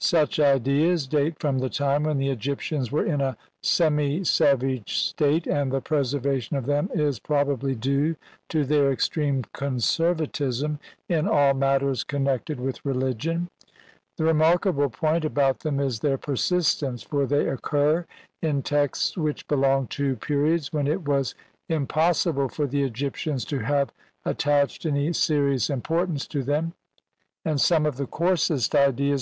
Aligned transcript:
Such 0.00 0.38
ideas 0.38 1.06
date 1.06 1.38
from 1.38 1.58
the 1.58 1.70
time 1.70 2.02
when 2.02 2.18
the 2.18 2.28
Egyptians 2.28 2.92
were 2.92 3.06
in 3.06 3.22
a 3.22 3.38
semi 3.62 4.22
savage 4.24 4.98
state, 4.98 5.46
and 5.46 5.72
the 5.72 5.80
preservation 5.80 6.58
of 6.58 6.66
them 6.66 6.90
is 6.92 7.18
pro 7.18 7.46
bably 7.46 7.80
due 7.80 8.16
to 8.50 8.66
their 8.66 8.92
extreme 8.92 9.42
conservatism 9.54 10.78
in 11.08 11.26
all 11.26 11.54
mat 11.54 11.80
ters 11.80 12.04
connected 12.04 12.60
with 12.60 12.84
religion; 12.84 13.48
the 14.18 14.24
remarkable 14.24 14.90
point 14.90 15.24
about 15.24 15.60
them 15.60 15.80
is 15.80 16.00
their 16.00 16.18
persistence, 16.18 17.02
for 17.02 17.24
they 17.24 17.48
occur 17.48 18.04
in 18.42 18.60
texts 18.60 19.16
which 19.16 19.48
belong 19.48 19.86
to 19.86 20.16
periods 20.16 20.74
when 20.74 20.86
it 20.86 21.08
was 21.08 21.34
impossible 21.70 22.50
for 22.50 22.66
the 22.66 22.82
Egyptians 22.82 23.46
to 23.46 23.60
have 23.60 23.90
attached 24.26 24.84
any 24.84 25.10
serious 25.14 25.70
im 25.70 25.80
portance 25.80 26.28
to 26.28 26.42
them, 26.42 26.74
and 27.46 27.58
some 27.62 27.86
of 27.86 27.96
the 27.96 28.04
coarsest 28.04 28.74
ideas 28.74 28.74
THE 28.74 28.76
ELY 28.76 28.78
SI 28.78 28.84
AN 28.84 28.92
FIELDS 28.92 29.00
OR 29.00 29.04
HEAVEN. 29.14 29.18